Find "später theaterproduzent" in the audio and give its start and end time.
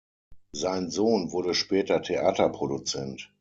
1.53-3.29